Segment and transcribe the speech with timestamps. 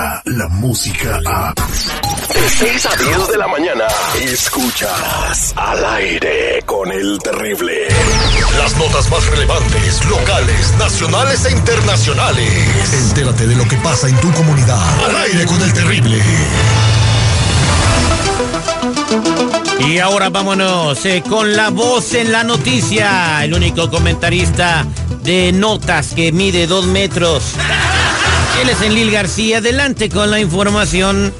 [0.00, 1.54] llega la música a...
[1.54, 3.84] De 6 a 10 de la mañana,
[4.22, 7.88] escuchas al aire con el terrible.
[8.58, 12.94] Las notas más relevantes, locales, nacionales e internacionales.
[12.94, 15.04] Entérate de lo que pasa en tu comunidad.
[15.04, 16.22] Al aire con el terrible.
[19.86, 23.44] Y ahora vámonos eh, con la voz en la noticia.
[23.44, 24.86] El único comentarista
[25.22, 27.54] de notas que mide dos metros.
[28.60, 29.58] Él es Enlil García.
[29.58, 31.32] Adelante con la información.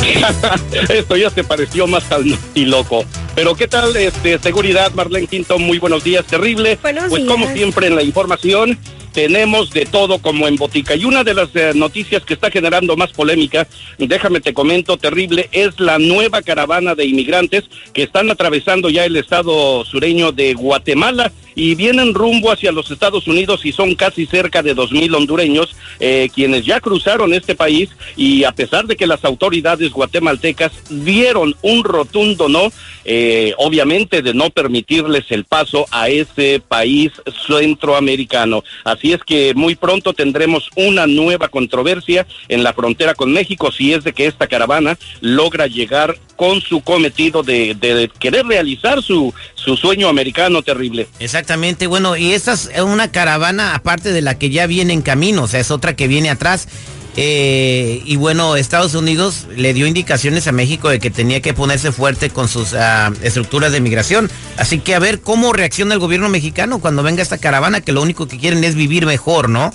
[0.88, 3.04] Esto ya se pareció más al y loco.
[3.34, 5.58] Pero ¿qué tal este seguridad, Marlene Quinto?
[5.58, 6.78] Muy buenos días, terrible.
[6.80, 7.32] Buenos pues días.
[7.32, 8.78] como siempre en la información
[9.12, 10.94] tenemos de todo como en botica.
[10.94, 13.68] Y una de las eh, noticias que está generando más polémica,
[13.98, 19.16] déjame te comento, terrible, es la nueva caravana de inmigrantes que están atravesando ya el
[19.16, 24.62] estado sureño de Guatemala y vienen rumbo hacia los Estados Unidos y son casi cerca
[24.62, 29.06] de dos mil hondureños eh, quienes ya cruzaron este país y a pesar de que
[29.06, 32.72] las autoridades guatemaltecas dieron un rotundo no,
[33.04, 37.12] eh, obviamente de no permitirles el paso a ese país
[37.46, 38.64] centroamericano.
[38.84, 43.92] Así es que muy pronto tendremos una nueva controversia en la frontera con México si
[43.92, 49.32] es de que esta caravana logra llegar con su cometido de, de querer realizar su,
[49.54, 51.08] su sueño americano terrible.
[51.18, 55.44] Exactamente, bueno, y esta es una caravana aparte de la que ya viene en camino,
[55.44, 56.68] o sea, es otra que viene atrás.
[57.16, 61.92] Eh, y bueno, Estados Unidos le dio indicaciones a México de que tenía que ponerse
[61.92, 64.30] fuerte con sus ah, estructuras de migración.
[64.56, 68.00] Así que a ver cómo reacciona el gobierno mexicano cuando venga esta caravana, que lo
[68.00, 69.72] único que quieren es vivir mejor, ¿no?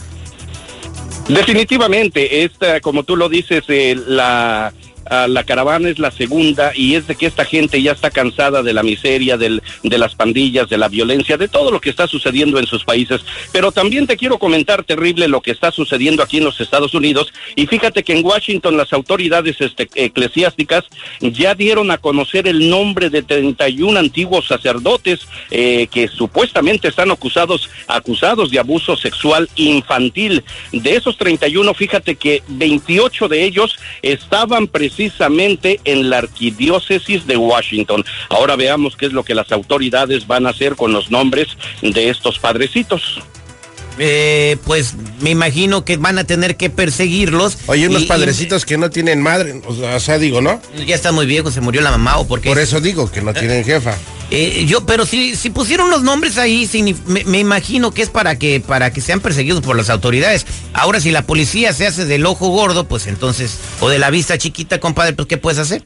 [1.27, 4.73] Definitivamente, esta, como tú lo dices, eh, la,
[5.09, 8.63] ah, la caravana es la segunda y es de que esta gente ya está cansada
[8.63, 12.07] de la miseria, del, de las pandillas, de la violencia, de todo lo que está
[12.07, 13.21] sucediendo en sus países.
[13.51, 17.33] Pero también te quiero comentar terrible lo que está sucediendo aquí en los Estados Unidos.
[17.55, 20.85] Y fíjate que en Washington las autoridades este, eclesiásticas
[21.21, 27.69] ya dieron a conocer el nombre de 31 antiguos sacerdotes eh, que supuestamente están acusados,
[27.87, 30.43] acusados de abuso sexual infantil.
[30.71, 34.67] De esos 31, fíjate que 28 de ellos estaban
[35.08, 38.03] precisamente en la arquidiócesis de Washington.
[38.30, 41.47] Ahora veamos qué es lo que las autoridades van a hacer con los nombres
[41.81, 43.21] de estos padrecitos.
[43.99, 47.57] Eh, pues me imagino que van a tener que perseguirlos.
[47.67, 50.61] Oye, unos Y- y- padrecitos que no tienen madre, o sea, o sea, digo, ¿no?
[50.86, 53.33] ya está muy viejo, se murió la mamá o porque Por eso digo que no
[53.33, 53.97] tienen jefa.
[54.30, 56.70] Eh, yo, pero si, si pusieron los nombres ahí,
[57.05, 60.45] me, me imagino que es para que, para que sean perseguidos por las autoridades.
[60.73, 64.37] Ahora, si la policía se hace del ojo gordo, pues entonces, o de la vista
[64.37, 65.86] chiquita, compadre, pues ¿qué puedes hacer?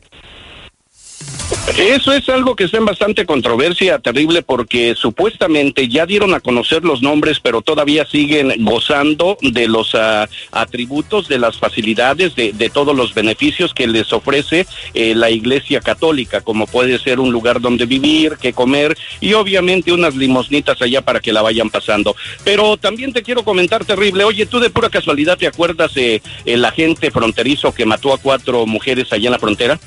[1.77, 6.83] Eso es algo que está en bastante controversia, terrible, porque supuestamente ya dieron a conocer
[6.83, 12.69] los nombres, pero todavía siguen gozando de los ah, atributos, de las facilidades, de, de
[12.69, 17.61] todos los beneficios que les ofrece eh, la Iglesia Católica, como puede ser un lugar
[17.61, 22.15] donde vivir, que comer y obviamente unas limosnitas allá para que la vayan pasando.
[22.43, 26.65] Pero también te quiero comentar, terrible, oye, tú de pura casualidad te acuerdas eh, el
[26.65, 29.79] agente fronterizo que mató a cuatro mujeres allá en la frontera?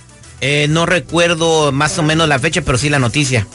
[0.47, 3.47] Eh, no recuerdo más o menos la fecha, pero sí la noticia.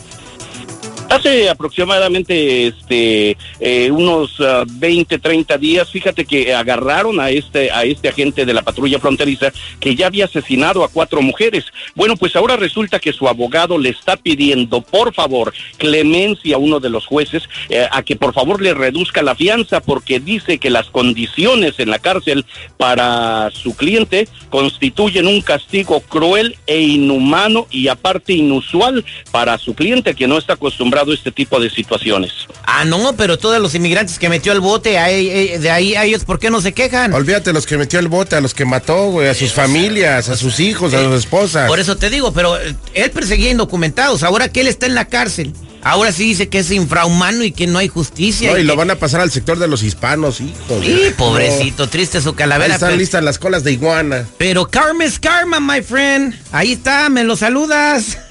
[1.19, 7.83] Hace aproximadamente este eh, unos ah, 20, 30 días, fíjate que agarraron a este a
[7.83, 11.65] este agente de la patrulla fronteriza que ya había asesinado a cuatro mujeres.
[11.93, 16.79] Bueno, pues ahora resulta que su abogado le está pidiendo, por favor, clemencia a uno
[16.79, 20.69] de los jueces eh, a que por favor le reduzca la fianza porque dice que
[20.69, 22.45] las condiciones en la cárcel
[22.77, 30.15] para su cliente constituyen un castigo cruel e inhumano y aparte inusual para su cliente
[30.15, 32.31] que no está acostumbrado este tipo de situaciones.
[32.65, 36.05] Ah, no, pero todos los inmigrantes que metió al bote, ahí- eh, de ahí a
[36.05, 37.13] ellos, ¿por qué no se quejan?
[37.13, 40.35] Olvídate los que metió el bote, a los que mató, güey, a sus familias, a
[40.37, 41.67] sus hijos, a sus esposas.
[41.67, 45.05] Por eso te digo, pero eh, él perseguía indocumentados, ahora que él está en la
[45.05, 48.51] cárcel, ahora sí dice que es infrahumano y que no hay justicia.
[48.51, 50.83] No, y que- lo van a pasar al sector de los hispanos, hijos.
[50.85, 52.73] Sí, pobrecito, triste su Ahí calavera.
[52.75, 54.25] están pero- listas las colas de iguana.
[54.37, 56.35] Pero karma es karma, my friend.
[56.51, 58.17] Ahí está, me lo saludas.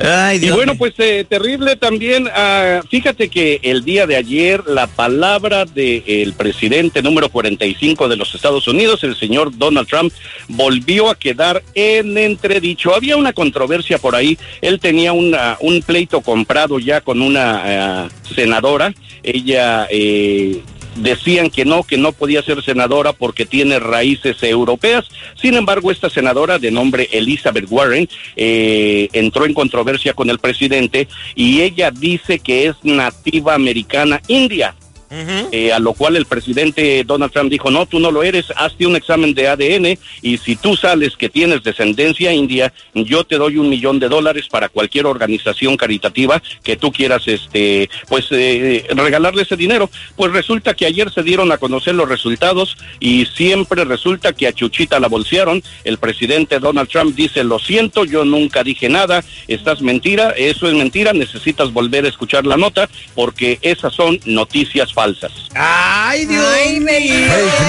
[0.00, 2.28] Ay, Y bueno, pues eh, terrible también.
[2.32, 8.34] ah, fíjate que el día de ayer la palabra del presidente número 45 de los
[8.34, 10.12] Estados Unidos, el señor Donald Trump,
[10.48, 12.94] volvió a quedar en entredicho.
[12.94, 14.38] Había una controversia por ahí.
[14.60, 18.94] Él tenía una, un pleito comprado ya con una ah, senadora.
[19.22, 20.62] Ella eh,
[20.98, 25.06] decían que no, que no podía ser senadora porque tiene raíces europeas.
[25.40, 31.08] Sin embargo, esta senadora de nombre Elizabeth Warren eh, entró en controversia con el presidente
[31.34, 34.74] y ella dice que es nativa americana india.
[35.10, 38.86] Eh, a lo cual el presidente Donald Trump dijo, no, tú no lo eres, hazte
[38.86, 43.56] un examen de ADN y si tú sales que tienes descendencia india, yo te doy
[43.58, 49.42] un millón de dólares para cualquier organización caritativa que tú quieras, este, pues, eh, regalarle
[49.42, 49.90] ese dinero.
[50.16, 54.52] Pues resulta que ayer se dieron a conocer los resultados y siempre resulta que a
[54.52, 55.62] Chuchita la bolsearon.
[55.84, 60.74] El presidente Donald Trump dice, lo siento, yo nunca dije nada, estás mentira, eso es
[60.74, 65.30] mentira, necesitas volver a escuchar la nota porque esas son noticias falsas.
[65.54, 66.82] Ay, Dios Fake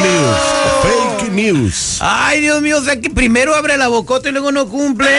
[0.01, 0.37] news.
[0.81, 1.97] Fake news.
[2.01, 5.09] Ay, Dios mío, o sea que primero abre la bocota y luego no cumple.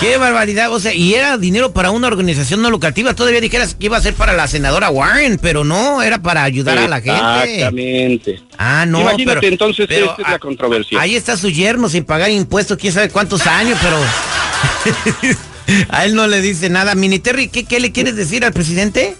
[0.00, 3.12] Qué barbaridad, o sea, y era dinero para una organización no lucrativa.
[3.12, 6.78] Todavía dijeras que iba a ser para la senadora Warren, pero no, era para ayudar
[6.78, 7.20] a la gente.
[7.20, 8.40] Exactamente.
[8.56, 9.02] Ah, no.
[9.02, 10.98] Imagínate, pero- entonces, pero, esta es la ah, controversia.
[10.98, 15.36] Ahí está su yerno sin pagar impuestos, quién sabe cuántos años, pero.
[15.90, 16.94] a él no le dice nada.
[16.94, 19.16] Mini Terry, ¿qué, qué le quieres decir al presidente?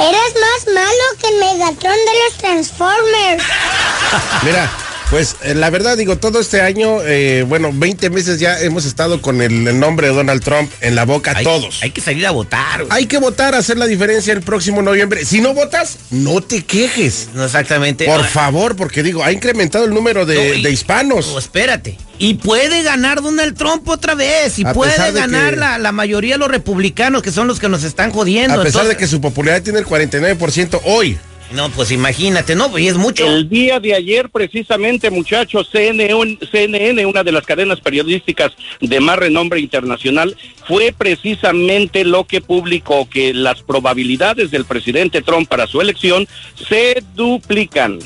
[0.00, 3.44] Eres más malo que el Megatron de los Transformers.
[4.42, 4.70] Mira,
[5.10, 9.20] pues eh, la verdad digo, todo este año, eh, bueno, 20 meses ya hemos estado
[9.20, 11.82] con el, nombre de Donald Trump en la boca Hay- todos.
[11.82, 12.84] Hay que salir a votar.
[12.84, 12.88] güey.
[12.96, 15.24] Hay que votar, hacer la diferencia el próximo noviembre.
[15.24, 17.28] Si no votas, no te quejes.
[17.34, 18.04] No exactamente.
[18.04, 21.26] Por Ahora, favor, porque digo, ha incrementado el número de, No, y- de hispanos.
[21.34, 21.98] Oh, espérate.
[22.18, 24.58] Y puede ganar Donald Trump otra vez.
[24.60, 27.68] Y A puede ganar que- la, la mayoría de los republicanos, que son los que
[27.68, 28.60] nos están jodiendo.
[28.60, 31.18] A pesar de que su popularidad tiene el 49% hoy.
[31.52, 33.26] No, pues imagínate, no, y es mucho.
[33.26, 39.18] El día de ayer, precisamente, muchachos, CNN, CNN, una de las cadenas periodísticas de más
[39.18, 40.36] renombre internacional,
[40.68, 46.28] fue precisamente lo que publicó que las probabilidades del presidente Trump para su elección
[46.68, 47.98] se duplican.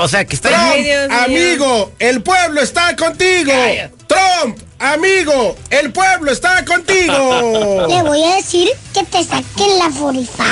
[0.00, 0.48] O sea, que está...
[0.50, 1.18] Trump, Dios mío.
[1.18, 3.52] amigo, el pueblo está contigo.
[3.52, 4.01] Cállate.
[4.12, 7.86] Trump, amigo, el pueblo está contigo.
[7.88, 10.44] Le voy a decir que te saquen la 45.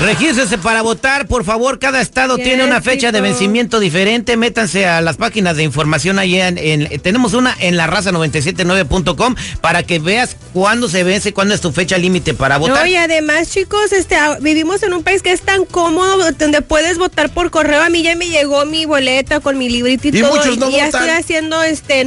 [0.02, 1.78] Regístrese para votar, por favor.
[1.78, 4.36] Cada estado Qué tiene una fecha de vencimiento diferente.
[4.36, 9.34] Métanse a las páginas de información ahí en, en- tenemos una en la raza 979.com
[9.60, 12.80] para que veas cuándo se vence, cuándo es tu fecha límite para votar.
[12.80, 16.60] No, y además, chicos, este, ah, vivimos en un país que es tan cómodo, donde
[16.60, 17.82] puedes votar por correo.
[17.82, 20.36] A mí ya me llegó mi boleta con mi librito y, Y todo.
[20.36, 22.04] muchos no y ya estoy haciendo este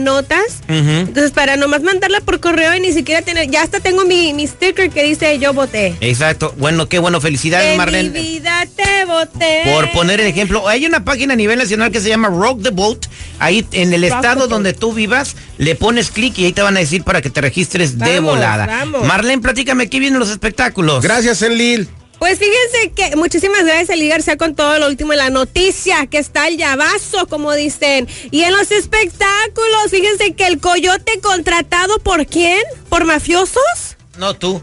[0.67, 4.47] Entonces, para nomás mandarla por correo y ni siquiera tener, ya hasta tengo mi, mi
[4.47, 5.95] sticker que dice yo voté.
[6.01, 6.53] Exacto.
[6.57, 7.21] Bueno, qué bueno.
[7.21, 8.09] Felicidades, mi Marlene.
[8.09, 9.63] vida te voté.
[9.73, 12.69] Por poner el ejemplo, hay una página a nivel nacional que se llama Rock the
[12.71, 13.07] Vote.
[13.39, 16.77] Ahí en el Rock estado donde tú vivas, le pones clic y ahí te van
[16.77, 18.65] a decir para que te registres de volada.
[18.65, 19.05] vamos.
[19.05, 21.03] Marlene, platícame, aquí vienen los espectáculos.
[21.03, 21.89] Gracias, Enlil.
[22.25, 26.17] Pues fíjense que muchísimas gracias Eli García con todo lo último en la noticia, que
[26.17, 28.07] está el llavazo, como dicen.
[28.31, 32.63] Y en los espectáculos, fíjense que el coyote contratado por quién?
[32.89, 33.95] ¿Por mafiosos?
[34.17, 34.59] No, tú.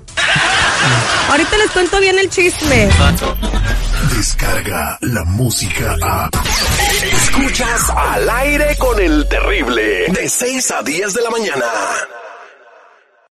[1.28, 2.88] Ahorita les cuento bien el chisme.
[4.16, 6.30] Descarga la música a.
[7.12, 10.06] Escuchas al aire con el terrible.
[10.08, 11.66] De 6 a 10 de la mañana.